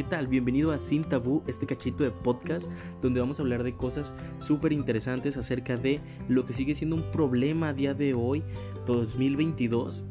[0.00, 0.28] ¿qué tal?
[0.28, 2.70] Bienvenido a Sin Tabú, este cachito de podcast
[3.02, 7.02] donde vamos a hablar de cosas súper interesantes acerca de lo que sigue siendo un
[7.12, 8.42] problema a día de hoy,
[8.86, 10.08] 2022,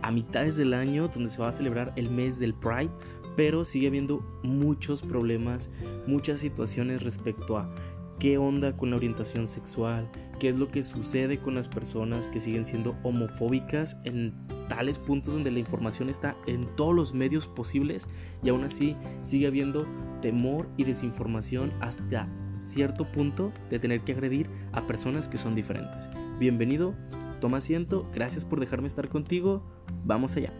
[0.00, 2.88] a mitades del año, donde se va a celebrar el mes del Pride,
[3.36, 5.70] pero sigue habiendo muchos problemas,
[6.06, 7.70] muchas situaciones respecto a
[8.18, 12.40] qué onda con la orientación sexual, qué es lo que sucede con las personas que
[12.40, 14.32] siguen siendo homofóbicas en
[14.68, 18.08] tales puntos donde la información está en todos los medios posibles
[18.42, 19.86] y aún así sigue habiendo
[20.20, 22.28] temor y desinformación hasta
[22.66, 26.08] cierto punto de tener que agredir a personas que son diferentes.
[26.38, 26.94] Bienvenido,
[27.40, 29.62] toma asiento, gracias por dejarme estar contigo,
[30.04, 30.52] vamos allá.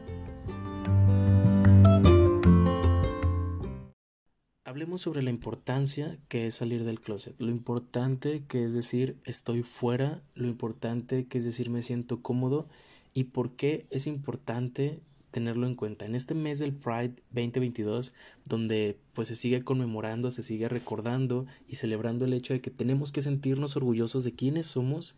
[4.66, 9.62] Hablemos sobre la importancia que es salir del closet, lo importante que es decir estoy
[9.62, 12.66] fuera, lo importante que es decir me siento cómodo
[13.14, 14.98] y por qué es importante
[15.30, 16.04] tenerlo en cuenta.
[16.04, 18.12] En este mes del Pride 2022,
[18.48, 23.12] donde pues se sigue conmemorando, se sigue recordando y celebrando el hecho de que tenemos
[23.12, 25.14] que sentirnos orgullosos de quiénes somos,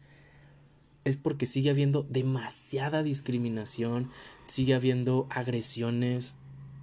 [1.05, 4.11] es porque sigue habiendo demasiada discriminación,
[4.47, 6.35] sigue habiendo agresiones,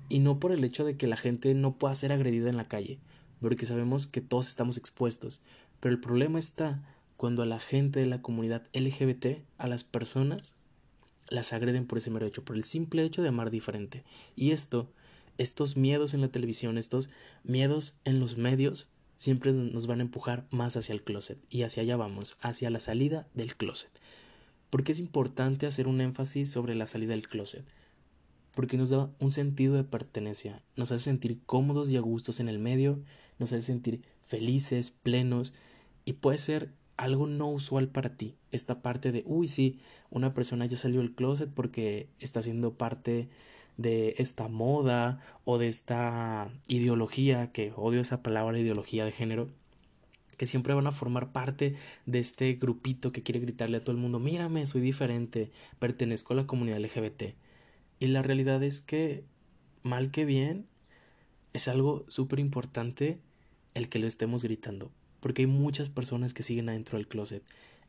[0.09, 2.67] y no por el hecho de que la gente no pueda ser agredida en la
[2.67, 2.99] calle,
[3.41, 5.43] porque sabemos que todos estamos expuestos,
[5.79, 6.83] pero el problema está
[7.17, 10.55] cuando a la gente de la comunidad LGBT, a las personas,
[11.29, 14.03] las agreden por ese mero hecho, por el simple hecho de amar diferente.
[14.35, 14.91] Y esto,
[15.37, 17.09] estos miedos en la televisión, estos
[17.43, 21.39] miedos en los medios, siempre nos van a empujar más hacia el closet.
[21.49, 23.91] Y hacia allá vamos, hacia la salida del closet.
[24.69, 27.65] Porque es importante hacer un énfasis sobre la salida del closet
[28.55, 32.49] porque nos da un sentido de pertenencia, nos hace sentir cómodos y a gustos en
[32.49, 32.99] el medio,
[33.37, 35.53] nos hace sentir felices, plenos
[36.05, 40.65] y puede ser algo no usual para ti, esta parte de, uy, sí, una persona
[40.65, 43.27] ya salió del closet porque está siendo parte
[43.77, 49.47] de esta moda o de esta ideología, que odio esa palabra ideología de género,
[50.37, 54.01] que siempre van a formar parte de este grupito que quiere gritarle a todo el
[54.01, 57.35] mundo, mírame, soy diferente, pertenezco a la comunidad LGBT.
[57.99, 59.23] Y la realidad es que,
[59.83, 60.67] mal que bien,
[61.53, 63.19] es algo súper importante
[63.73, 67.43] el que lo estemos gritando, porque hay muchas personas que siguen adentro del closet.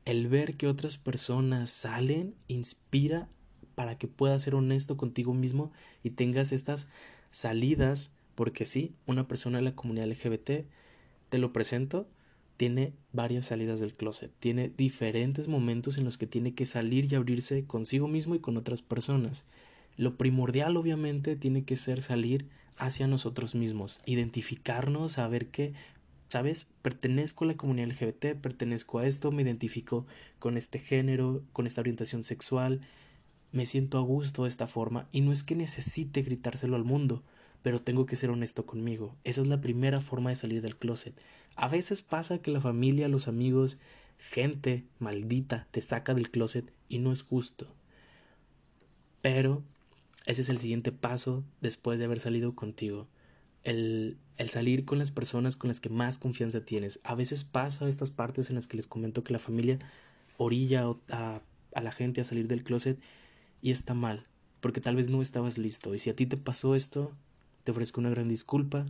[0.04, 3.28] El ver que otras personas salen inspira
[3.74, 5.72] para que puedas ser honesto contigo mismo
[6.02, 6.88] y tengas estas
[7.30, 10.64] salidas, porque sí, una persona de la comunidad LGBT,
[11.28, 12.08] te lo presento,
[12.56, 17.16] tiene varias salidas del closet, tiene diferentes momentos en los que tiene que salir y
[17.16, 19.46] abrirse consigo mismo y con otras personas.
[19.96, 25.72] Lo primordial obviamente tiene que ser salir hacia nosotros mismos, identificarnos, saber que,
[26.28, 26.74] ¿sabes?
[26.82, 30.06] Pertenezco a la comunidad LGBT, pertenezco a esto, me identifico
[30.38, 32.82] con este género, con esta orientación sexual,
[33.52, 37.22] me siento a gusto de esta forma y no es que necesite gritárselo al mundo,
[37.62, 39.16] pero tengo que ser honesto conmigo.
[39.24, 41.18] Esa es la primera forma de salir del closet.
[41.54, 43.78] A veces pasa que la familia, los amigos,
[44.18, 47.66] gente maldita te saca del closet y no es justo.
[49.22, 49.62] Pero
[50.26, 53.06] ese es el siguiente paso después de haber salido contigo.
[53.62, 57.00] El, el, salir con las personas con las que más confianza tienes.
[57.04, 59.78] A veces pasa estas partes en las que les comento que la familia
[60.36, 61.40] orilla a,
[61.74, 62.98] a la gente a salir del closet
[63.62, 64.26] y está mal,
[64.60, 65.94] porque tal vez no estabas listo.
[65.94, 67.12] Y si a ti te pasó esto,
[67.64, 68.86] te ofrezco una gran disculpa.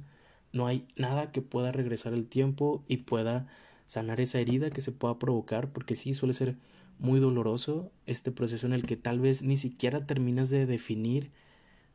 [0.52, 3.46] No hay nada que pueda regresar el tiempo y pueda
[3.86, 6.56] sanar esa herida que se pueda provocar, porque sí suele ser
[6.98, 11.30] muy doloroso este proceso en el que tal vez ni siquiera terminas de definir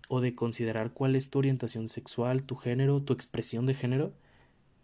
[0.09, 4.13] o de considerar cuál es tu orientación sexual, tu género, tu expresión de género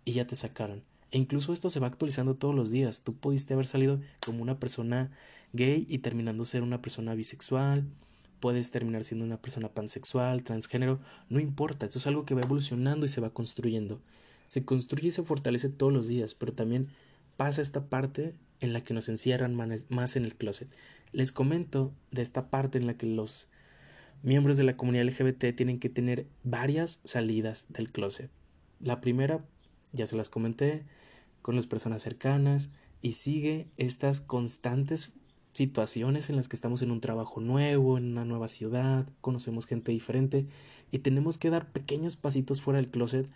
[0.06, 0.84] y ya te sacaron.
[1.12, 3.04] E incluso esto se va actualizando todos los días.
[3.04, 5.12] Tú pudiste haber salido como una persona
[5.54, 7.86] gay y terminando ser una persona bisexual,
[8.40, 13.06] puedes terminar siendo una persona pansexual, transgénero, no importa, esto es algo que va evolucionando
[13.06, 14.02] y se va construyendo.
[14.48, 16.88] Se construye y se fortalece todos los días, pero también
[17.36, 20.68] pasa esta parte en la que nos encierran más en el closet.
[21.12, 23.50] Les comento de esta parte en la que los
[24.24, 28.30] miembros de la comunidad LGBT tienen que tener varias salidas del closet.
[28.80, 29.46] La primera,
[29.94, 30.86] ya se las comenté,
[31.42, 32.72] con las personas cercanas
[33.02, 35.14] y sigue estas constantes
[35.54, 39.92] situaciones en las que estamos en un trabajo nuevo, en una nueva ciudad, conocemos gente
[39.92, 40.46] diferente
[40.92, 43.28] y tenemos que dar pequeños pasitos fuera del closet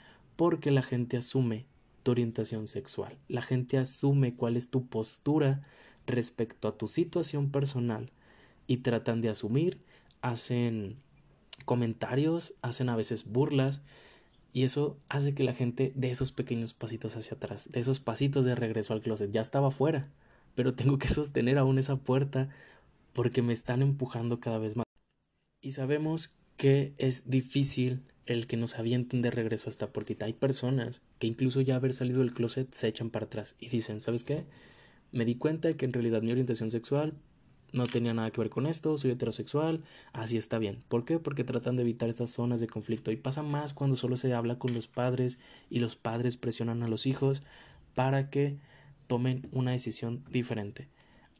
[0.42, 1.68] porque la gente asume
[2.02, 3.16] tu orientación sexual.
[3.28, 5.62] La gente asume cuál es tu postura
[6.08, 8.12] respecto a tu situación personal
[8.66, 9.84] y tratan de asumir,
[10.24, 10.98] hacen
[11.66, 13.84] comentarios, hacen a veces burlas
[14.52, 18.44] y eso hace que la gente dé esos pequeños pasitos hacia atrás, de esos pasitos
[18.44, 19.30] de regreso al closet.
[19.30, 20.10] Ya estaba fuera,
[20.56, 22.50] pero tengo que sostener aún esa puerta
[23.14, 24.86] porque me están empujando cada vez más.
[25.62, 30.28] Y sabemos que es difícil el que nos avienten de regreso a esta puertita.
[30.28, 34.00] Hay personas que incluso ya haber salido del closet se echan para atrás y dicen,
[34.00, 34.46] ¿sabes qué?
[35.12, 37.16] Me di cuenta de que en realidad mi orientación sexual
[37.74, 40.84] no tenía nada que ver con esto, soy heterosexual, así está bien.
[40.88, 41.18] ¿Por qué?
[41.18, 44.60] Porque tratan de evitar estas zonas de conflicto y pasa más cuando solo se habla
[44.60, 45.40] con los padres
[45.72, 47.42] y los padres presionan a los hijos
[47.96, 48.60] para que
[49.08, 50.90] tomen una decisión diferente.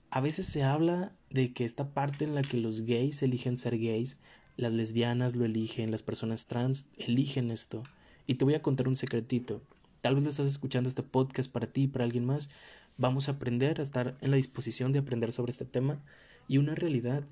[0.10, 3.78] A veces se habla de que esta parte en la que los gays eligen ser
[3.78, 4.18] gays,
[4.58, 7.84] las lesbianas lo eligen, las personas trans eligen esto.
[8.28, 9.62] Y te voy a contar un secretito.
[10.02, 12.50] Tal vez lo estás escuchando este podcast para ti y para alguien más.
[12.98, 16.04] Vamos a aprender a estar en la disposición de aprender sobre este tema.
[16.48, 17.24] Y una realidad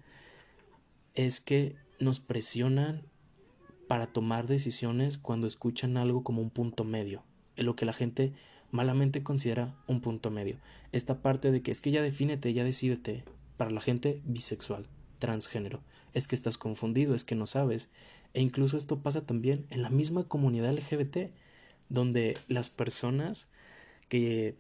[1.15, 3.03] es que nos presionan
[3.87, 7.23] para tomar decisiones cuando escuchan algo como un punto medio,
[7.55, 8.33] en lo que la gente
[8.71, 10.57] malamente considera un punto medio.
[10.91, 13.23] Esta parte de que es que ya defínete, ya decídete,
[13.57, 14.87] para la gente bisexual,
[15.17, 15.81] transgénero,
[16.13, 17.89] es que estás confundido, es que no sabes.
[18.33, 21.31] E incluso esto pasa también en la misma comunidad LGBT,
[21.89, 23.49] donde las personas
[24.07, 24.55] que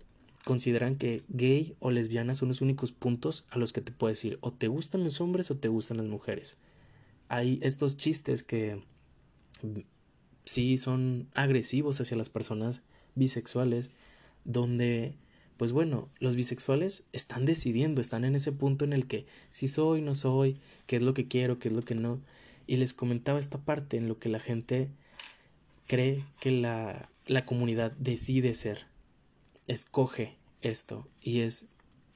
[0.45, 4.39] consideran que gay o lesbiana son los únicos puntos a los que te puedes decir
[4.41, 6.57] o te gustan los hombres o te gustan las mujeres.
[7.27, 8.81] Hay estos chistes que
[10.45, 12.81] sí son agresivos hacia las personas
[13.15, 13.91] bisexuales,
[14.45, 15.13] donde,
[15.59, 20.01] pues bueno, los bisexuales están decidiendo, están en ese punto en el que si soy,
[20.01, 20.55] no soy,
[20.87, 22.21] qué es lo que quiero, qué es lo que no.
[22.65, 24.87] Y les comentaba esta parte en lo que la gente
[25.85, 28.85] cree que la, la comunidad decide ser,
[29.67, 31.05] escoge esto.
[31.21, 31.67] Y es,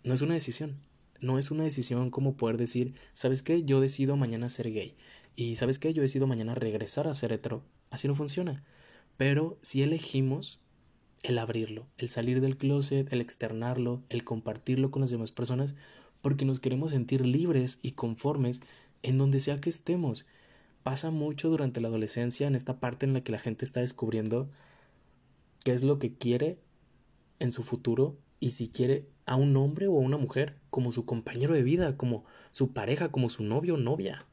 [0.05, 0.77] no es una decisión,
[1.19, 3.63] no es una decisión como poder decir, ¿sabes qué?
[3.63, 4.95] Yo decido mañana ser gay.
[5.35, 5.93] Y ¿sabes qué?
[5.93, 7.61] Yo decido mañana regresar a ser hetero.
[7.89, 8.63] Así no funciona.
[9.17, 10.61] Pero si elegimos
[11.23, 15.75] el abrirlo, el salir del closet, el externarlo, el compartirlo con las demás personas,
[16.21, 18.61] porque nos queremos sentir libres y conformes
[19.01, 20.27] en donde sea que estemos.
[20.83, 24.49] Pasa mucho durante la adolescencia en esta parte en la que la gente está descubriendo
[25.63, 26.59] qué es lo que quiere
[27.39, 31.05] en su futuro y si quiere a un hombre o a una mujer como su
[31.05, 34.25] compañero de vida, como su pareja, como su novio o novia.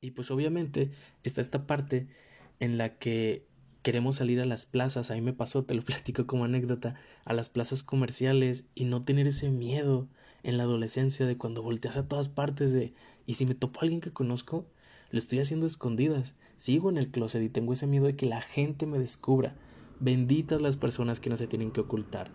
[0.00, 0.90] Y pues obviamente
[1.24, 2.06] está esta parte
[2.60, 3.47] en la que
[3.82, 6.94] queremos salir a las plazas, a mí me pasó, te lo platico como anécdota,
[7.24, 10.08] a las plazas comerciales y no tener ese miedo
[10.42, 12.94] en la adolescencia de cuando volteas a todas partes de
[13.26, 14.66] y si me topo a alguien que conozco,
[15.10, 18.40] lo estoy haciendo escondidas, sigo en el closet y tengo ese miedo de que la
[18.40, 19.54] gente me descubra.
[20.00, 22.30] Benditas las personas que no se tienen que ocultar.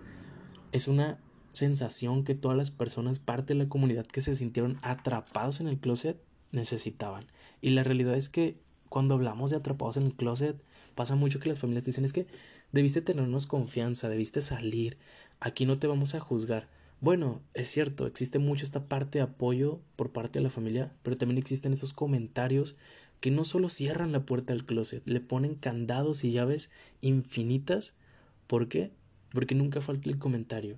[0.72, 1.20] Es una
[1.52, 5.80] sensación que todas las personas, parte de la comunidad que se sintieron atrapados en el
[5.80, 6.20] closet,
[6.52, 7.26] necesitaban.
[7.62, 8.60] Y la realidad es que
[8.94, 10.56] cuando hablamos de atrapados en el closet,
[10.94, 12.28] pasa mucho que las familias dicen es que
[12.72, 15.00] debiste tenernos confianza, debiste salir,
[15.40, 16.70] aquí no te vamos a juzgar.
[17.02, 21.18] Bueno, es cierto, existe mucho esta parte de apoyo por parte de la familia, pero
[21.18, 22.76] también existen esos comentarios
[23.20, 26.70] que no solo cierran la puerta del closet, le ponen candados y llaves
[27.02, 27.98] infinitas.
[28.46, 28.92] ¿Por qué?
[29.32, 30.78] Porque nunca falta el comentario.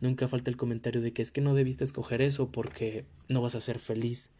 [0.00, 3.56] Nunca falta el comentario de que es que no debiste escoger eso porque no vas
[3.56, 4.30] a ser feliz.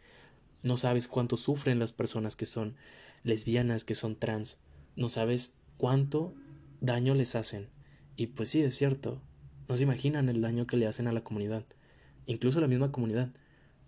[0.63, 2.75] No sabes cuánto sufren las personas que son
[3.23, 4.59] lesbianas, que son trans.
[4.95, 6.33] No sabes cuánto
[6.81, 7.69] daño les hacen.
[8.15, 9.21] Y pues sí, es cierto.
[9.67, 11.65] No se imaginan el daño que le hacen a la comunidad.
[12.25, 13.29] Incluso a la misma comunidad.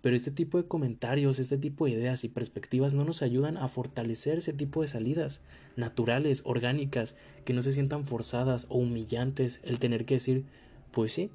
[0.01, 3.67] Pero este tipo de comentarios, este tipo de ideas y perspectivas no nos ayudan a
[3.67, 5.43] fortalecer ese tipo de salidas
[5.75, 10.45] naturales, orgánicas, que no se sientan forzadas o humillantes el tener que decir,
[10.91, 11.29] pues sí,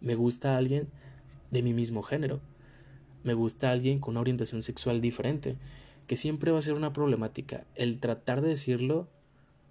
[0.00, 0.88] me gusta alguien
[1.50, 2.40] de mi mismo género,
[3.24, 5.56] me gusta alguien con una orientación sexual diferente,
[6.06, 9.08] que siempre va a ser una problemática el tratar de decirlo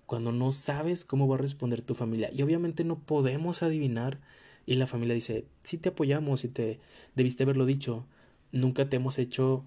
[0.06, 2.30] cuando no sabes cómo va a responder tu familia.
[2.34, 4.20] Y obviamente no podemos adivinar
[4.66, 6.80] y la familia dice, sí te apoyamos y te
[7.16, 8.06] debiste haberlo dicho.
[8.52, 9.64] Nunca te hemos hecho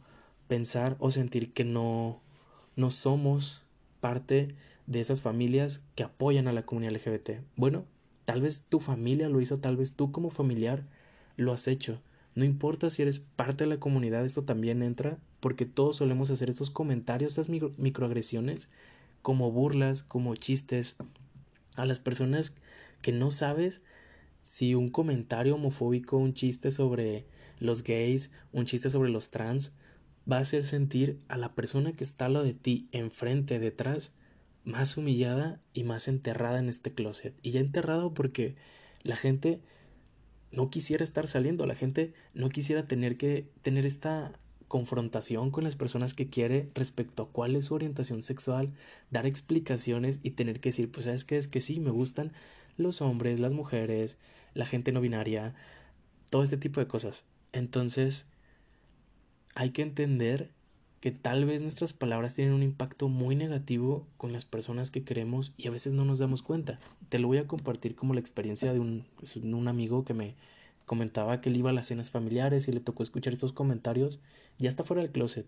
[0.47, 2.21] pensar o sentir que no,
[2.77, 3.63] no somos
[4.01, 4.55] parte
[4.87, 7.43] de esas familias que apoyan a la comunidad LGBT.
[7.57, 7.85] Bueno,
[8.25, 10.85] tal vez tu familia lo hizo, tal vez tú como familiar
[11.37, 12.01] lo has hecho.
[12.35, 16.51] No importa si eres parte de la comunidad, esto también entra, porque todos solemos hacer
[16.51, 18.71] estos comentarios, estas microagresiones,
[19.23, 20.97] como burlas, como chistes,
[21.77, 22.57] a las personas
[23.03, 23.83] que no sabes
[24.43, 27.27] si un comentario homofóbico, un chiste sobre
[27.61, 29.73] los gays, un chiste sobre los trans,
[30.31, 34.15] va a hacer sentir a la persona que está al lado de ti, enfrente, detrás,
[34.65, 37.35] más humillada y más enterrada en este closet.
[37.43, 38.57] Y ya enterrado porque
[39.03, 39.61] la gente
[40.51, 44.33] no quisiera estar saliendo, la gente no quisiera tener que tener esta
[44.69, 48.73] confrontación con las personas que quiere respecto a cuál es su orientación sexual,
[49.11, 52.33] dar explicaciones y tener que decir, pues sabes que es que sí, me gustan
[52.77, 54.19] los hombres, las mujeres,
[54.55, 55.55] la gente no binaria,
[56.31, 57.27] todo este tipo de cosas.
[57.53, 58.27] Entonces,
[59.55, 60.51] hay que entender
[61.01, 65.53] que tal vez nuestras palabras tienen un impacto muy negativo con las personas que queremos
[65.57, 66.79] y a veces no nos damos cuenta.
[67.09, 69.07] Te lo voy a compartir como la experiencia de un,
[69.45, 70.35] un amigo que me
[70.89, 74.19] comentaba que él iba a las cenas familiares y le tocó escuchar estos comentarios.
[74.59, 75.47] Ya está fuera del closet.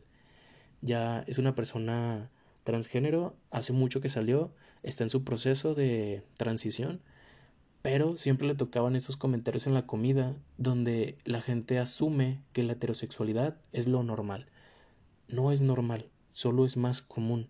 [0.83, 2.31] Ya es una persona
[2.63, 4.55] transgénero, hace mucho que salió,
[4.85, 7.01] está en su proceso de transición,
[7.83, 12.75] pero siempre le tocaban esos comentarios en la comida donde la gente asume que la
[12.75, 14.47] heterosexualidad es lo normal
[15.33, 17.49] no es normal, solo es más común,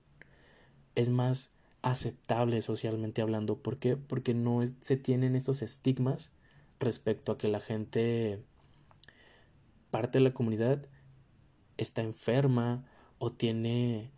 [0.94, 3.58] es más aceptable socialmente hablando.
[3.62, 3.96] ¿Por qué?
[3.96, 6.34] Porque no se tienen estos estigmas
[6.80, 8.42] respecto a que la gente,
[9.90, 10.86] parte de la comunidad,
[11.76, 12.84] está enferma
[13.18, 14.10] o tiene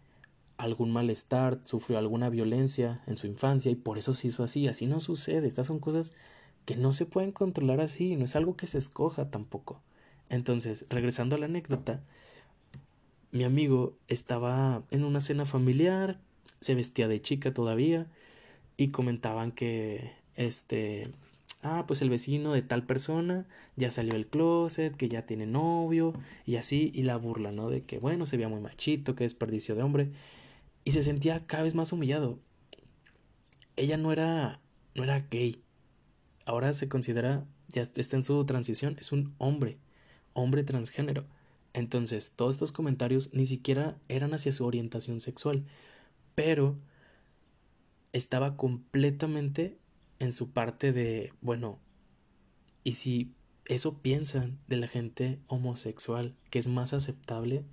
[0.57, 4.69] algún malestar, sufrió alguna violencia en su infancia y por eso se hizo así.
[4.69, 5.49] Así no sucede.
[5.49, 6.13] Estas son cosas
[6.65, 9.81] que no se pueden controlar así, no es algo que se escoja tampoco.
[10.29, 12.03] Entonces, regresando a la anécdota,
[13.33, 16.21] mi amigo estaba en una cena familiar,
[16.61, 18.07] se vestía de chica todavía
[18.77, 21.11] y comentaban que este
[21.63, 23.47] ah, pues el vecino de tal persona
[23.77, 26.15] ya salió del closet, que ya tiene novio
[26.47, 27.71] y así y la burla, ¿no?
[27.71, 30.13] De que bueno, se veía muy machito, que desperdicio de hombre
[30.85, 32.39] y se sentía cada vez más humillado.
[33.77, 34.61] Ella no era
[34.95, 35.63] no era gay.
[36.45, 39.79] Ahora se considera ya está en su transición, es un hombre,
[40.35, 41.25] hombre transgénero.
[41.75, 45.65] Entonces, todos estos comentarios ni siquiera eran hacia su orientación sexual,
[46.35, 46.77] pero
[48.13, 49.79] estaba completamente
[50.23, 51.81] en su parte de, bueno,
[52.85, 57.65] y si eso piensan de la gente homosexual, que es más aceptable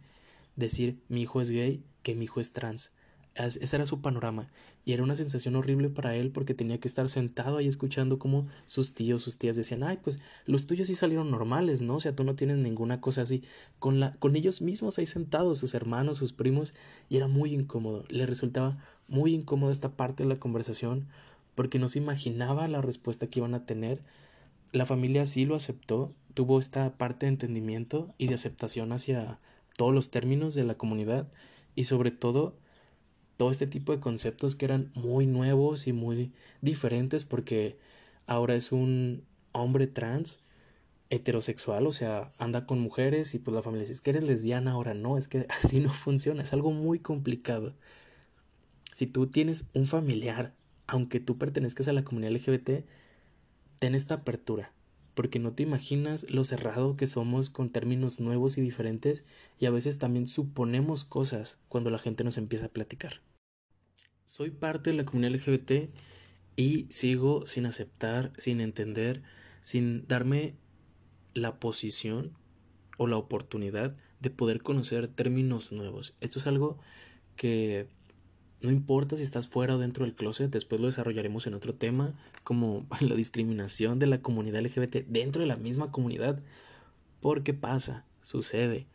[0.56, 2.92] decir mi hijo es gay que mi hijo es trans.
[3.36, 4.50] Ese era su panorama.
[4.84, 8.48] Y era una sensación horrible para él porque tenía que estar sentado ahí escuchando como
[8.66, 11.98] sus tíos, sus tías decían, ay, pues los tuyos sí salieron normales, ¿no?
[11.98, 13.44] O sea, tú no tienes ninguna cosa así.
[13.78, 16.74] Con, la, con ellos mismos ahí sentados, sus hermanos, sus primos,
[17.08, 18.04] y era muy incómodo.
[18.10, 21.08] Le resultaba muy incómoda esta parte de la conversación
[21.60, 24.02] porque no se imaginaba la respuesta que iban a tener.
[24.72, 29.42] La familia sí lo aceptó, tuvo esta parte de entendimiento y de aceptación hacia
[29.76, 31.28] todos los términos de la comunidad
[31.76, 32.56] y sobre todo
[33.36, 37.78] todo este tipo de conceptos que eran muy nuevos y muy diferentes porque
[38.26, 40.40] ahora es un hombre trans
[41.10, 44.72] heterosexual, o sea, anda con mujeres y pues la familia dice, es que eres lesbiana
[44.72, 47.76] ahora, no, es que así no funciona, es algo muy complicado.
[48.94, 50.54] Si tú tienes un familiar,
[50.90, 52.86] aunque tú pertenezcas a la comunidad LGBT,
[53.80, 54.74] ten esta apertura,
[55.14, 59.26] porque no te imaginas lo cerrado que somos con términos nuevos y diferentes
[59.58, 63.22] y a veces también suponemos cosas cuando la gente nos empieza a platicar.
[64.26, 65.90] Soy parte de la comunidad LGBT
[66.56, 69.24] y sigo sin aceptar, sin entender,
[69.64, 70.56] sin darme
[71.34, 72.34] la posición
[72.98, 76.16] o la oportunidad de poder conocer términos nuevos.
[76.20, 76.80] Esto es algo
[77.36, 77.88] que
[78.62, 82.14] no importa si estás fuera o dentro del closet, después lo desarrollaremos en otro tema,
[82.44, 86.40] como la discriminación de la comunidad LGBT dentro de la misma comunidad.
[87.22, 88.86] Porque pasa, sucede.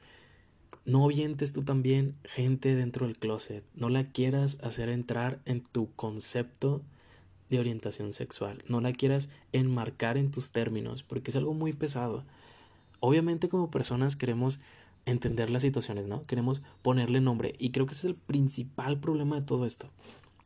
[0.85, 3.65] No vientes tú también gente dentro del closet.
[3.75, 6.83] No la quieras hacer entrar en tu concepto
[7.49, 8.63] de orientación sexual.
[8.69, 12.25] No la quieras enmarcar en tus términos, porque es algo muy pesado.
[13.01, 14.61] Obviamente como personas queremos
[15.07, 16.25] entender las situaciones, ¿no?
[16.25, 17.55] Queremos ponerle nombre.
[17.59, 19.91] Y creo que ese es el principal problema de todo esto.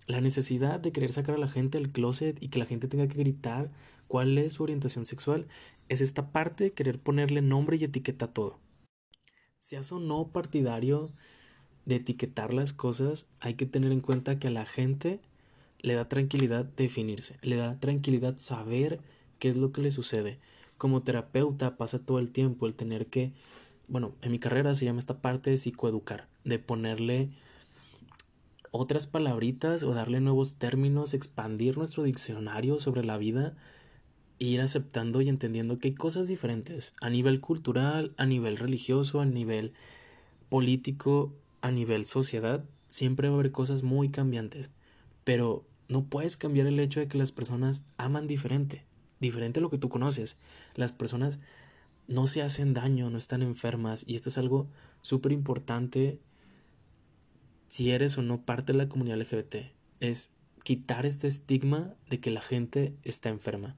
[0.07, 3.09] La necesidad de querer sacar a la gente del closet y que la gente tenga
[3.09, 3.71] que gritar
[4.07, 5.47] cuál es su orientación sexual
[5.89, 8.59] es esta parte de querer ponerle nombre y etiqueta a todo
[9.59, 11.11] seas o no partidario
[11.85, 15.21] de etiquetar las cosas, hay que tener en cuenta que a la gente
[15.81, 19.01] le da tranquilidad definirse, le da tranquilidad saber
[19.39, 20.39] qué es lo que le sucede.
[20.77, 23.33] Como terapeuta pasa todo el tiempo el tener que,
[23.89, 27.31] bueno, en mi carrera se llama esta parte de psicoeducar, de ponerle
[28.71, 33.55] otras palabritas o darle nuevos términos, expandir nuestro diccionario sobre la vida
[34.39, 39.27] ir aceptando y entendiendo que hay cosas diferentes a nivel cultural, a nivel religioso, a
[39.27, 39.73] nivel
[40.49, 44.71] político, a nivel sociedad, siempre va a haber cosas muy cambiantes,
[45.25, 48.85] pero no puedes cambiar el hecho de que las personas aman diferente,
[49.21, 50.39] diferente a lo que tú conoces.
[50.75, 51.41] Las personas
[52.09, 54.69] no se hacen daño, no están enfermas y esto es algo
[55.03, 56.21] súper importante
[57.67, 59.57] si eres o no parte de la comunidad LGBT,
[60.01, 60.33] es
[60.65, 63.77] quitar este estigma de que la gente está enferma.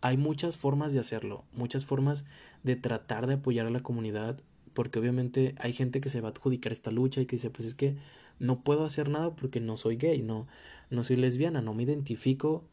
[0.00, 2.26] Hay muchas formas de hacerlo, muchas formas
[2.64, 4.40] de tratar de apoyar a la comunidad,
[4.74, 7.66] porque obviamente hay gente que se va a adjudicar esta lucha y que dice, pues
[7.68, 7.96] es que
[8.40, 10.48] no puedo hacer nada porque no soy gay, no,
[10.90, 12.64] no soy lesbiana, no me identifico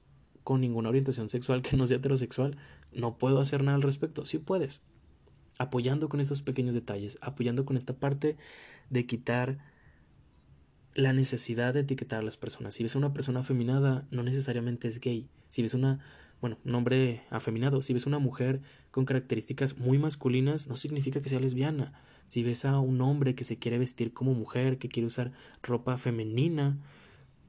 [0.44, 2.58] con ninguna orientación sexual que no sea heterosexual,
[2.94, 4.26] no puedo hacer nada al respecto.
[4.26, 4.84] Sí puedes.
[5.58, 8.38] apoyando con estos pequeños detalles, apoyando con esta parte
[8.90, 9.60] de quitar
[10.94, 12.74] la necesidad de etiquetar a las personas.
[12.74, 15.30] Si ves a una persona afeminada, no necesariamente es gay.
[15.50, 16.00] Si ves una,
[16.42, 21.30] bueno, un hombre afeminado, si ves una mujer con características muy masculinas, no significa que
[21.30, 21.94] sea lesbiana.
[22.26, 25.32] Si ves a un hombre que se quiere vestir como mujer, que quiere usar
[25.62, 26.78] ropa femenina,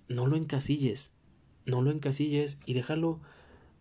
[0.08, 1.14] no lo encasilles.
[1.66, 3.21] No lo encasilles y déjalo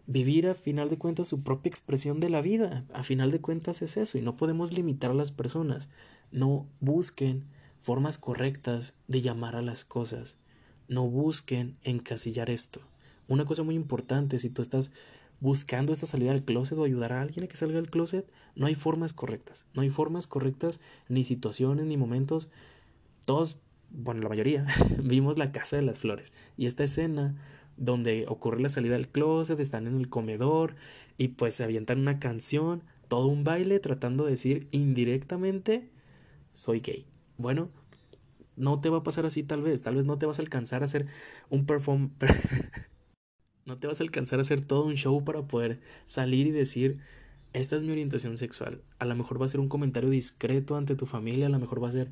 [0.08, 2.86] vivir a final de cuentas su propia expresión de la vida.
[2.94, 5.90] A final de cuentas es eso y no podemos limitar a las personas.
[6.32, 7.46] No busquen
[7.82, 10.38] formas correctas de llamar a las cosas.
[10.88, 12.82] No busquen encasillar esto.
[13.28, 14.92] Una cosa muy importante, si tú estás
[15.40, 18.68] buscando esta salida del closet o ayudar a alguien a que salga del closet, no
[18.68, 19.66] hay formas correctas.
[19.74, 22.50] No hay formas correctas, ni situaciones, ni momentos.
[23.26, 23.60] Todos,
[23.90, 24.68] bueno, la mayoría,
[25.04, 26.34] vimos la casa de las flores.
[26.58, 27.36] Y esta escena
[27.82, 30.76] donde ocurre la salida del closet, están en el comedor
[31.18, 35.90] y pues se avientan una canción, todo un baile tratando de decir indirectamente
[36.54, 37.08] soy gay.
[37.38, 37.70] Bueno,
[38.56, 40.84] no te va a pasar así tal vez, tal vez no te vas a alcanzar
[40.84, 41.08] a hacer
[41.50, 42.12] un perform
[43.66, 47.00] no te vas a alcanzar a hacer todo un show para poder salir y decir
[47.54, 48.84] esta es mi orientación sexual.
[49.00, 51.84] A lo mejor va a ser un comentario discreto ante tu familia, a lo mejor
[51.84, 52.12] va a ser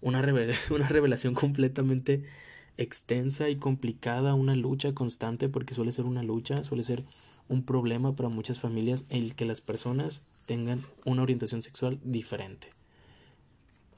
[0.00, 0.22] una,
[0.70, 2.22] una revelación completamente
[2.76, 7.04] extensa y complicada, una lucha constante, porque suele ser una lucha, suele ser
[7.48, 12.68] un problema para muchas familias el que las personas tengan una orientación sexual diferente.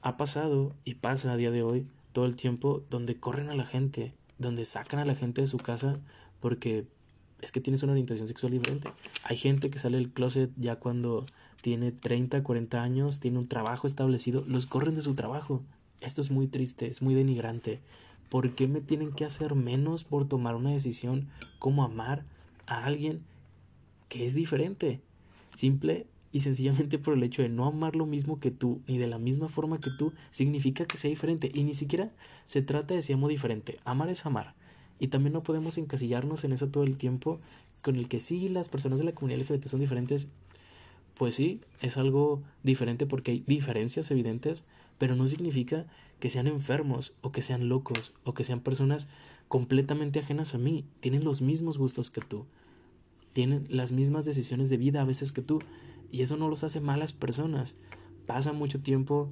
[0.01, 3.65] Ha pasado y pasa a día de hoy todo el tiempo donde corren a la
[3.65, 5.99] gente, donde sacan a la gente de su casa
[6.39, 6.85] porque
[7.41, 8.89] es que tienes una orientación sexual diferente.
[9.23, 11.25] Hay gente que sale del closet ya cuando
[11.61, 15.63] tiene 30, 40 años, tiene un trabajo establecido, los corren de su trabajo.
[16.01, 17.79] Esto es muy triste, es muy denigrante.
[18.29, 21.29] ¿Por qué me tienen que hacer menos por tomar una decisión
[21.59, 22.25] como amar
[22.67, 23.21] a alguien
[24.09, 25.01] que es diferente?
[25.55, 29.07] Simple y sencillamente por el hecho de no amar lo mismo que tú, ni de
[29.07, 31.49] la misma forma que tú, significa que sea diferente.
[31.53, 32.11] Y ni siquiera
[32.45, 33.77] se trata de si amo diferente.
[33.85, 34.53] Amar es amar.
[34.99, 37.39] Y también no podemos encasillarnos en eso todo el tiempo,
[37.81, 40.27] con el que sí, las personas de la comunidad LGBT son diferentes.
[41.17, 44.65] Pues sí, es algo diferente porque hay diferencias evidentes,
[44.97, 45.85] pero no significa
[46.19, 49.07] que sean enfermos o que sean locos o que sean personas
[49.47, 50.85] completamente ajenas a mí.
[50.99, 52.45] Tienen los mismos gustos que tú.
[53.33, 55.59] Tienen las mismas decisiones de vida a veces que tú.
[56.11, 57.75] Y eso no los hace malas personas.
[58.25, 59.29] Pasa mucho tiempo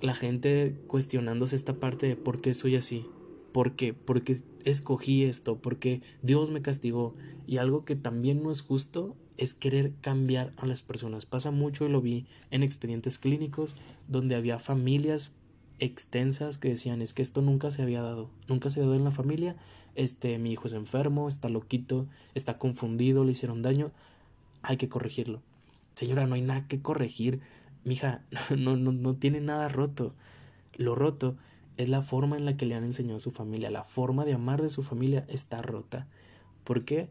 [0.00, 3.06] la gente cuestionándose esta parte de por qué soy así.
[3.52, 3.92] ¿Por qué?
[3.92, 7.14] Porque escogí esto, porque Dios me castigó.
[7.46, 11.24] Y algo que también no es justo es querer cambiar a las personas.
[11.24, 13.74] Pasa mucho y lo vi en expedientes clínicos
[14.06, 15.34] donde había familias
[15.78, 19.04] extensas que decían es que esto nunca se había dado, nunca se había dado en
[19.04, 19.56] la familia,
[19.94, 23.92] este mi hijo es enfermo, está loquito, está confundido, le hicieron daño,
[24.60, 25.40] hay que corregirlo.
[25.94, 27.40] Señora, no hay nada que corregir,
[27.82, 28.22] mija,
[28.58, 30.14] no, no, no tiene nada roto.
[30.76, 31.38] Lo roto
[31.78, 34.34] es la forma en la que le han enseñado a su familia, la forma de
[34.34, 36.06] amar de su familia está rota.
[36.62, 37.08] ¿Por qué?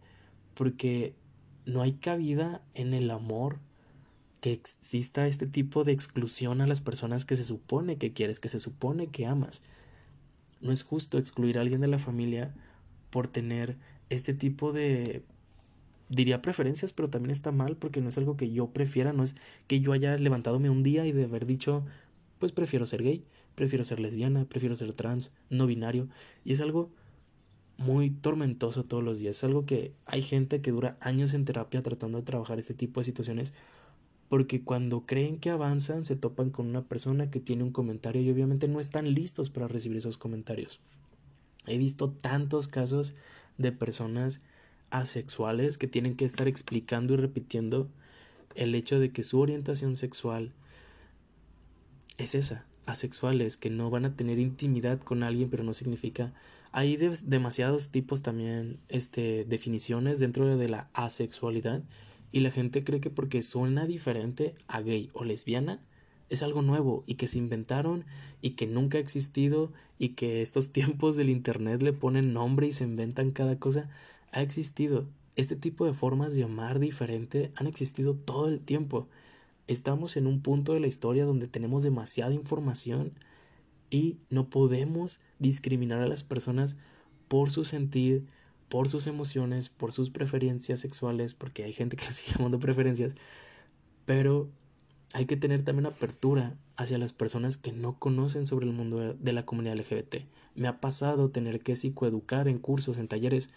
[0.54, 1.16] Porque
[1.70, 3.60] no hay cabida en el amor
[4.42, 8.50] que exista este tipo de exclusión a las personas que se supone que quieres, que
[8.50, 9.62] se supone que amas.
[10.62, 12.54] No es justo excluir a alguien de la familia
[13.10, 13.78] por tener
[14.10, 15.24] este tipo de
[16.10, 19.36] diría preferencias, pero también está mal porque no es algo que yo prefiera, no es
[19.68, 21.86] que yo haya levantadome un día y de haber dicho,
[22.40, 26.08] pues prefiero ser gay, prefiero ser lesbiana, prefiero ser trans, no binario,
[26.44, 26.90] y es algo
[27.80, 29.38] muy tormentoso todos los días.
[29.38, 33.00] Es algo que hay gente que dura años en terapia tratando de trabajar este tipo
[33.00, 33.54] de situaciones
[34.28, 38.30] porque cuando creen que avanzan se topan con una persona que tiene un comentario y
[38.30, 40.82] obviamente no están listos para recibir esos comentarios.
[41.68, 43.16] He visto tantos casos
[43.58, 44.42] de personas
[44.90, 47.90] asexuales que tienen que estar explicando y repitiendo
[48.56, 50.52] el hecho de que su orientación sexual
[52.18, 56.34] es esa, asexuales, que no van a tener intimidad con alguien, pero no significa
[56.72, 61.84] hay demasiados tipos también, este, definiciones dentro de la asexualidad
[62.32, 65.82] y la gente cree que porque suena diferente a gay o lesbiana
[66.30, 68.06] es algo nuevo y que se inventaron
[68.42, 72.74] y que nunca ha existido y que estos tiempos del internet le ponen nombre y
[72.74, 73.90] se inventan cada cosa,
[74.32, 75.08] ha existido.
[75.36, 79.08] Este tipo de formas de amar diferente han existido todo el tiempo.
[79.68, 83.14] Estamos en un punto de la historia donde tenemos demasiada información
[83.90, 86.78] y no podemos discriminar a las personas
[87.28, 88.26] por su sentir,
[88.70, 93.16] por sus emociones, por sus preferencias sexuales, porque hay gente que lo sigue llamando preferencias,
[94.06, 94.50] pero
[95.14, 99.34] hay que tener también apertura hacia las personas que no conocen sobre el mundo de
[99.34, 100.18] la comunidad LGBT.
[100.56, 103.50] Me ha pasado tener que psicoeducar en cursos, en talleres,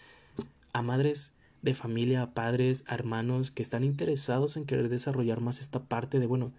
[0.73, 5.61] a madres de familia, a padres, a hermanos que están interesados en querer desarrollar más
[5.61, 6.51] esta parte de, bueno,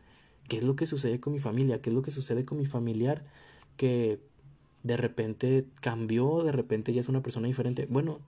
[0.49, 1.83] ¿qué es lo que sucede con mi familia?
[1.83, 3.25] ¿Qué es lo que sucede con mi familiar
[3.77, 4.21] que
[4.83, 7.87] de repente cambió, de repente ya es una persona diferente?
[7.89, 8.19] Bueno,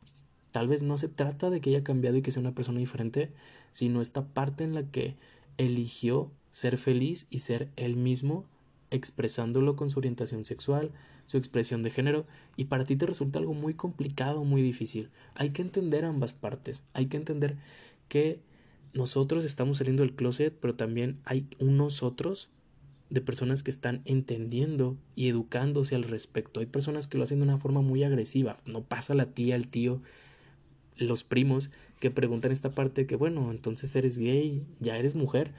[0.53, 3.31] tal vez no se trata de que haya cambiado y que sea una persona diferente,
[3.73, 5.17] sino esta parte en la que
[5.59, 8.47] eligió ser feliz y ser él mismo
[8.91, 10.93] expresándolo con su orientación sexual,
[11.27, 12.25] su expresión de género,
[12.57, 15.11] y para ti te resulta algo muy complicado, muy difícil.
[15.35, 17.57] Hay que entender ambas partes, hay que entender
[18.09, 18.41] que
[18.95, 22.49] nosotros estamos saliendo del closet, pero también hay unos otros
[23.09, 26.61] de personas que están entendiendo y educándose al respecto.
[26.61, 28.57] Hay personas que lo hacen de una forma muy agresiva.
[28.67, 30.03] No pasa la tía, el tío,
[30.97, 35.53] los primos que preguntan esta parte que, bueno, entonces eres gay, ya eres mujer.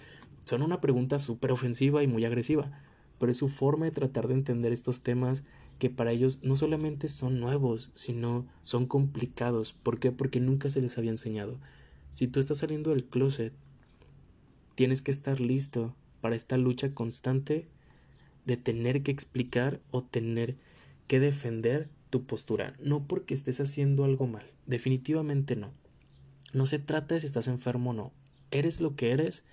[0.44, 2.72] Son una pregunta súper ofensiva y muy agresiva.
[3.20, 5.44] Pero es su forma de tratar de entender estos temas
[5.80, 9.74] que para ellos no solamente son nuevos, sino son complicados.
[9.74, 10.12] ¿Por qué?
[10.12, 11.60] Porque nunca se les había enseñado.
[12.14, 13.54] Si tú estás saliendo del closet,
[14.76, 15.96] tienes que estar listo
[16.28, 17.70] para esta lucha constante
[18.46, 20.58] de tener que explicar o tener
[21.08, 22.76] que defender tu postura.
[22.84, 25.72] No porque estés haciendo algo mal, definitivamente no.
[26.52, 28.12] No se trata de si estás enfermo o no.
[28.52, 29.46] Eres lo que eres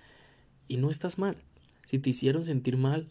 [0.67, 1.37] y no estás mal.
[1.85, 3.07] Si te hicieron sentir mal,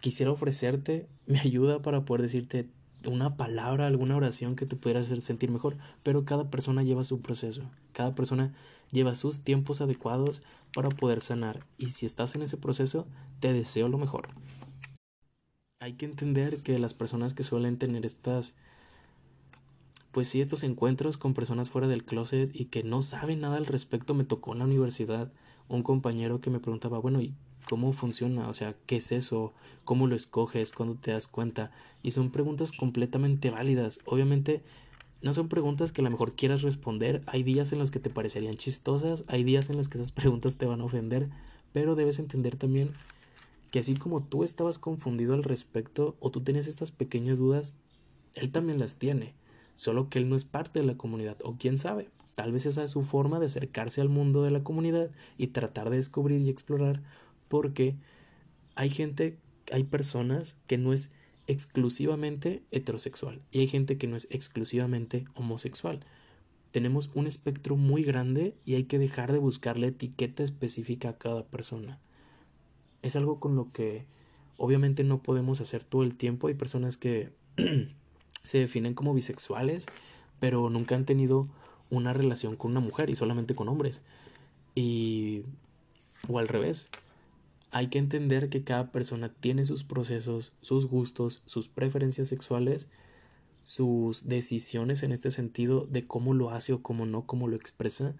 [0.00, 2.68] quisiera ofrecerte mi ayuda para poder decirte
[3.06, 7.20] una palabra, alguna oración que te pudiera hacer sentir mejor, pero cada persona lleva su
[7.20, 7.62] proceso,
[7.92, 8.52] cada persona
[8.90, 10.42] lleva sus tiempos adecuados
[10.74, 13.06] para poder sanar y si estás en ese proceso,
[13.40, 14.28] te deseo lo mejor.
[15.80, 18.54] Hay que entender que las personas que suelen tener estas
[20.12, 23.66] pues sí, estos encuentros con personas fuera del closet y que no saben nada al
[23.66, 25.32] respecto, me tocó en la universidad
[25.68, 27.34] un compañero que me preguntaba, bueno, ¿y
[27.68, 29.52] cómo funciona, o sea, qué es eso,
[29.84, 31.70] cómo lo escoges, cuándo te das cuenta.
[32.02, 34.00] Y son preguntas completamente válidas.
[34.04, 34.62] Obviamente
[35.22, 37.22] no son preguntas que a lo mejor quieras responder.
[37.26, 40.56] Hay días en los que te parecerían chistosas, hay días en los que esas preguntas
[40.56, 41.28] te van a ofender,
[41.72, 42.92] pero debes entender también
[43.70, 47.74] que así como tú estabas confundido al respecto o tú tenías estas pequeñas dudas,
[48.36, 49.32] él también las tiene,
[49.76, 52.84] solo que él no es parte de la comunidad, o quién sabe, tal vez esa
[52.84, 56.50] es su forma de acercarse al mundo de la comunidad y tratar de descubrir y
[56.50, 57.02] explorar
[57.52, 57.96] porque
[58.76, 59.36] hay gente,
[59.70, 61.10] hay personas que no es
[61.46, 66.00] exclusivamente heterosexual y hay gente que no es exclusivamente homosexual.
[66.70, 71.18] Tenemos un espectro muy grande y hay que dejar de buscar la etiqueta específica a
[71.18, 71.98] cada persona.
[73.02, 74.06] Es algo con lo que
[74.56, 76.48] obviamente no podemos hacer todo el tiempo.
[76.48, 77.34] Hay personas que
[78.42, 79.84] se definen como bisexuales,
[80.40, 81.50] pero nunca han tenido
[81.90, 84.00] una relación con una mujer y solamente con hombres.
[84.74, 85.42] Y
[86.28, 86.88] o al revés
[87.72, 92.90] hay que entender que cada persona tiene sus procesos, sus gustos, sus preferencias sexuales,
[93.62, 98.14] sus decisiones en este sentido de cómo lo hace o cómo no, cómo lo expresa,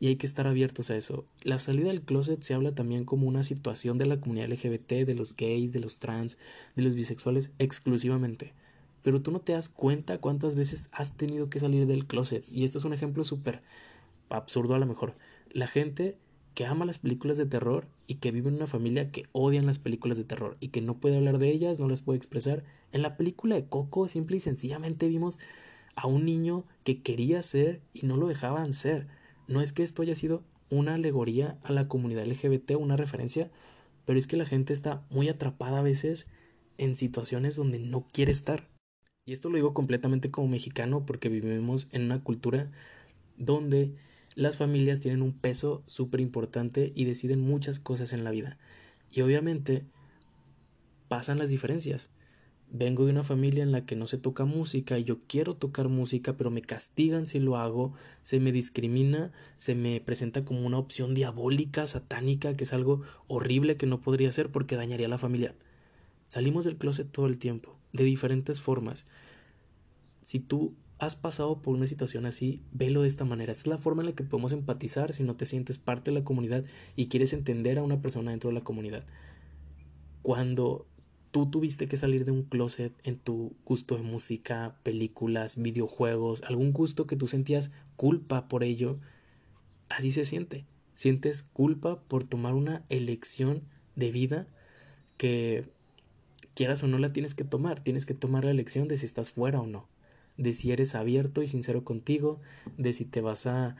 [0.00, 1.26] y hay que estar abiertos a eso.
[1.42, 5.14] La salida del closet se habla también como una situación de la comunidad LGBT, de
[5.14, 6.38] los gays, de los trans,
[6.74, 8.54] de los bisexuales exclusivamente.
[9.02, 12.44] Pero tú no te das cuenta cuántas veces has tenido que salir del closet.
[12.50, 13.60] Y esto es un ejemplo súper
[14.30, 15.14] absurdo a lo mejor.
[15.50, 16.16] La gente
[16.58, 19.78] que ama las películas de terror y que vive en una familia que odian las
[19.78, 22.64] películas de terror y que no puede hablar de ellas, no las puede expresar.
[22.90, 25.38] En la película de Coco simple y sencillamente vimos
[25.94, 29.06] a un niño que quería ser y no lo dejaban ser.
[29.46, 33.52] No es que esto haya sido una alegoría a la comunidad LGBT, una referencia,
[34.04, 36.26] pero es que la gente está muy atrapada a veces
[36.76, 38.66] en situaciones donde no quiere estar.
[39.26, 42.68] Y esto lo digo completamente como mexicano porque vivimos en una cultura
[43.36, 43.94] donde
[44.38, 48.56] las familias tienen un peso súper importante y deciden muchas cosas en la vida.
[49.10, 49.84] Y obviamente
[51.08, 52.12] pasan las diferencias.
[52.70, 55.88] Vengo de una familia en la que no se toca música y yo quiero tocar
[55.88, 60.78] música, pero me castigan si lo hago, se me discrimina, se me presenta como una
[60.78, 65.18] opción diabólica, satánica, que es algo horrible que no podría ser porque dañaría a la
[65.18, 65.56] familia.
[66.28, 69.04] Salimos del closet todo el tiempo, de diferentes formas.
[70.20, 73.52] Si tú has pasado por una situación así, velo de esta manera.
[73.52, 76.18] Esta es la forma en la que podemos empatizar si no te sientes parte de
[76.18, 76.64] la comunidad
[76.96, 79.04] y quieres entender a una persona dentro de la comunidad.
[80.22, 80.86] Cuando
[81.30, 86.72] tú tuviste que salir de un closet en tu gusto de música, películas, videojuegos, algún
[86.72, 88.98] gusto que tú sentías culpa por ello,
[89.88, 90.64] así se siente.
[90.96, 93.62] Sientes culpa por tomar una elección
[93.94, 94.46] de vida
[95.16, 95.64] que
[96.54, 97.78] quieras o no la tienes que tomar.
[97.84, 99.86] Tienes que tomar la elección de si estás fuera o no
[100.38, 102.40] de si eres abierto y sincero contigo,
[102.78, 103.76] de si te vas a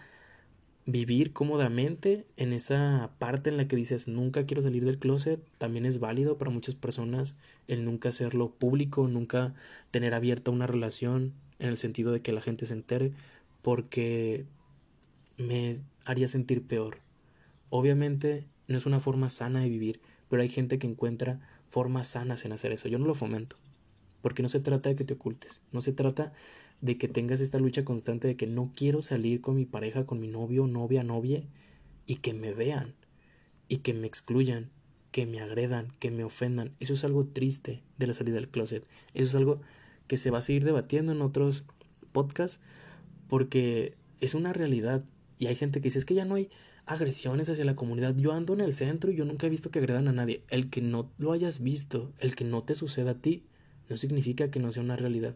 [0.85, 5.87] vivir cómodamente en esa parte en la que dices nunca quiero salir del closet, también
[5.87, 9.55] es válido para muchas personas el nunca hacerlo público, nunca
[9.91, 13.13] tener abierta una relación en el sentido de que la gente se entere,
[13.63, 14.47] porque
[15.37, 16.99] me haría sentir peor.
[17.71, 21.39] Obviamente no es una forma sana de vivir, pero hay gente que encuentra
[21.71, 22.89] formas sanas en hacer eso.
[22.89, 23.57] Yo no lo fomento,
[24.23, 26.33] porque no se trata de que te ocultes, no se trata
[26.81, 30.21] de que tengas esta lucha constante de que no quiero salir con mi pareja, con
[30.21, 31.43] mi novio, novia, novia,
[32.07, 32.95] y que me vean,
[33.69, 34.71] y que me excluyan,
[35.11, 36.75] que me agredan, que me ofendan.
[36.81, 38.87] Eso es algo triste de la salida del closet.
[39.15, 39.61] Eso es algo
[40.07, 41.67] que se va a seguir debatiendo en otros
[42.13, 42.61] podcasts,
[43.29, 45.05] porque es una realidad.
[45.39, 46.49] Y hay gente que dice, es que ya no hay
[46.87, 48.17] agresiones hacia la comunidad.
[48.17, 50.43] Yo ando en el centro y yo nunca he visto que agredan a nadie.
[50.49, 53.45] El que no lo hayas visto, el que no te suceda a ti,
[53.89, 55.35] no significa que no sea una realidad.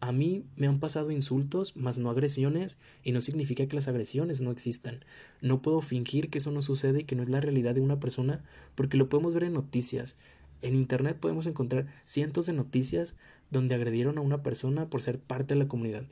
[0.00, 4.40] A mí me han pasado insultos, más no agresiones, y no significa que las agresiones
[4.40, 5.04] no existan.
[5.40, 8.00] No puedo fingir que eso no sucede y que no es la realidad de una
[8.00, 10.18] persona, porque lo podemos ver en noticias.
[10.60, 13.14] En Internet podemos encontrar cientos de noticias
[13.50, 16.04] donde agredieron a una persona por ser parte de la comunidad,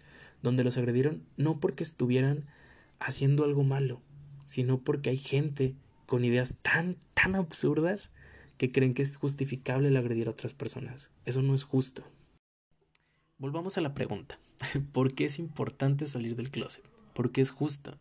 [0.42, 2.44] donde los agredieron no porque estuvieran
[2.98, 4.00] haciendo algo malo,
[4.46, 5.74] sino porque hay gente
[6.06, 8.12] con ideas tan, tan absurdas
[8.62, 11.10] que creen que es justificable el agredir a otras personas.
[11.24, 12.04] Eso no es justo.
[13.36, 14.38] Volvamos a la pregunta.
[14.92, 16.84] ¿Por qué es importante salir del closet?
[17.12, 17.98] ¿Por qué es justo?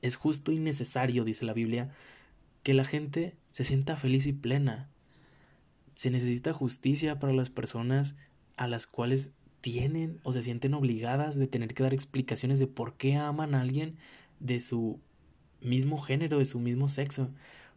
[0.00, 1.94] Es justo y necesario, dice la Biblia,
[2.62, 4.88] que la gente se sienta feliz y plena.
[5.92, 8.16] Se necesita justicia para las personas
[8.56, 12.96] a las cuales tienen o se sienten obligadas de tener que dar explicaciones de por
[12.96, 13.98] qué aman a alguien
[14.40, 14.98] de su
[15.60, 17.30] mismo género, de su mismo sexo,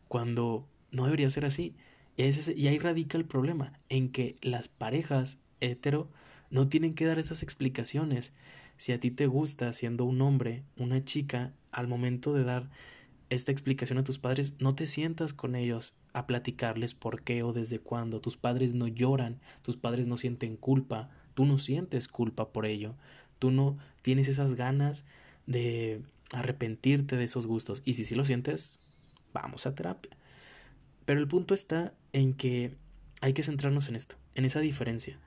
[0.07, 1.75] cuando no debería ser así.
[2.17, 2.23] Y,
[2.67, 6.09] ahí radica el problema, en que las parejas hetero
[6.49, 8.33] no tienen que dar esas explicaciones.
[8.77, 12.69] Si a ti te gusta siendo un hombre, una chica, al momento de dar
[13.29, 17.51] esta explicación a tus padres, no te sientas con ellos a platicarles por qué o
[17.51, 18.21] desde cuándo.
[18.21, 22.95] Tus padres no lloran, tus padres no sienten culpa, tú no sientes culpa por ello,
[23.39, 25.05] tú no tienes esas ganas
[25.47, 26.01] de
[26.33, 27.81] arrepentirte de esos gustos.
[27.83, 28.79] Y si sí lo sientes,
[29.33, 30.14] vamos a terapia.
[31.05, 32.75] Pero el punto está en que
[33.21, 35.19] hay que centrarnos en esto, en esa diferencia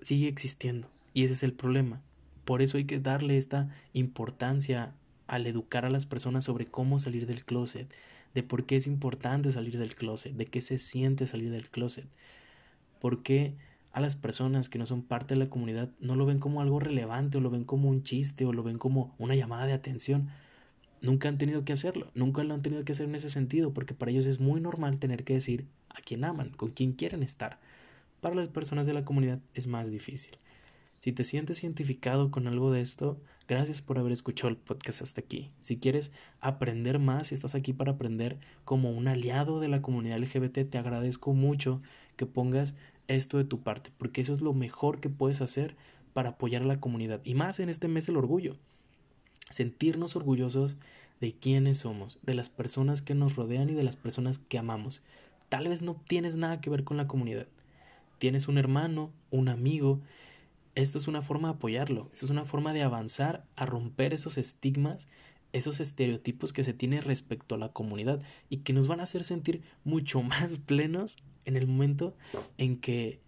[0.00, 2.00] sigue existiendo y ese es el problema.
[2.44, 4.94] Por eso hay que darle esta importancia
[5.26, 7.92] al educar a las personas sobre cómo salir del closet,
[8.34, 12.06] de por qué es importante salir del closet, de qué se siente salir del closet,
[13.00, 13.54] por qué
[13.92, 16.78] a las personas que no son parte de la comunidad no lo ven como algo
[16.78, 20.28] relevante o lo ven como un chiste o lo ven como una llamada de atención.
[21.02, 23.94] Nunca han tenido que hacerlo, nunca lo han tenido que hacer en ese sentido, porque
[23.94, 27.58] para ellos es muy normal tener que decir a quién aman, con quién quieren estar.
[28.20, 30.36] Para las personas de la comunidad es más difícil.
[30.98, 35.20] Si te sientes identificado con algo de esto, gracias por haber escuchado el podcast hasta
[35.20, 35.50] aquí.
[35.60, 40.18] Si quieres aprender más, si estás aquí para aprender como un aliado de la comunidad
[40.18, 41.80] LGBT, te agradezco mucho
[42.16, 42.74] que pongas
[43.08, 45.76] esto de tu parte, porque eso es lo mejor que puedes hacer
[46.12, 47.20] para apoyar a la comunidad.
[47.24, 48.56] Y más en este mes el orgullo.
[49.50, 50.76] Sentirnos orgullosos
[51.20, 55.02] de quiénes somos, de las personas que nos rodean y de las personas que amamos.
[55.48, 57.46] Tal vez no tienes nada que ver con la comunidad,
[58.18, 60.00] tienes un hermano, un amigo,
[60.74, 64.38] esto es una forma de apoyarlo, esto es una forma de avanzar a romper esos
[64.38, 65.08] estigmas,
[65.52, 69.24] esos estereotipos que se tienen respecto a la comunidad y que nos van a hacer
[69.24, 72.14] sentir mucho más plenos en el momento
[72.58, 73.20] en que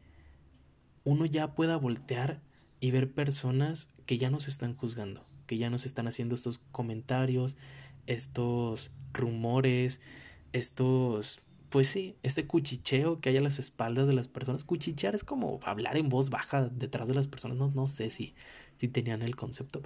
[1.04, 2.40] uno ya pueda voltear
[2.80, 7.56] y ver personas que ya nos están juzgando, que ya nos están haciendo estos comentarios,
[8.06, 10.00] estos rumores,
[10.52, 15.24] estos pues sí, este cuchicheo que hay a las espaldas de las personas, cuchichear es
[15.24, 18.34] como hablar en voz baja detrás de las personas, no, no sé si,
[18.76, 19.82] si tenían el concepto,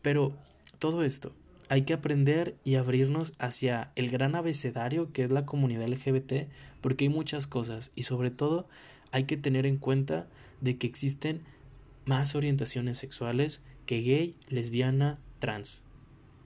[0.00, 0.32] pero
[0.78, 1.32] todo esto,
[1.68, 6.48] hay que aprender y abrirnos hacia el gran abecedario que es la comunidad LGBT,
[6.80, 8.68] porque hay muchas cosas y sobre todo
[9.10, 10.26] hay que tener en cuenta
[10.60, 11.42] de que existen
[12.06, 15.86] más orientaciones sexuales que gay, lesbiana, trans,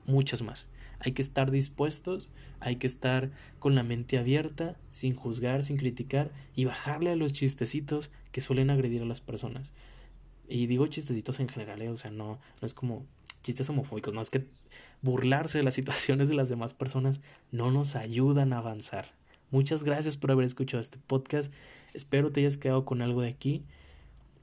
[0.06, 0.68] muchas más.
[1.00, 6.30] Hay que estar dispuestos, hay que estar con la mente abierta, sin juzgar, sin criticar
[6.54, 9.72] y bajarle a los chistecitos que suelen agredir a las personas.
[10.48, 11.88] Y digo chistecitos en general, ¿eh?
[11.88, 13.06] o sea, no, no es como
[13.42, 14.46] chistes homofóbicos, no es que
[15.00, 19.06] burlarse de las situaciones de las demás personas no nos ayudan a avanzar.
[19.50, 21.52] Muchas gracias por haber escuchado este podcast.
[21.92, 23.64] Espero te hayas quedado con algo de aquí.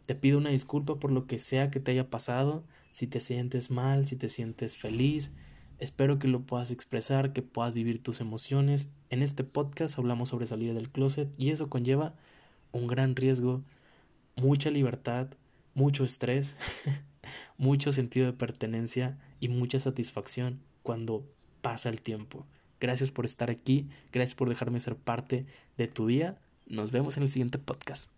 [0.06, 2.64] Te pido una disculpa por lo que sea que te haya pasado.
[2.98, 5.32] Si te sientes mal, si te sientes feliz,
[5.78, 8.92] Espero que lo puedas expresar, que puedas vivir tus emociones.
[9.12, 12.16] En este podcast hablamos sobre salir del closet y eso conlleva
[12.72, 13.62] un gran riesgo,
[14.36, 15.28] mucha libertad,
[15.76, 16.56] mucho estrés,
[17.60, 21.24] mucho sentido de pertenencia y mucha satisfacción cuando
[21.62, 22.48] pasa el tiempo.
[22.80, 25.46] Gracias por estar aquí, gracias por dejarme ser parte
[25.78, 26.40] de tu día.
[26.66, 28.17] Nos vemos en el siguiente podcast.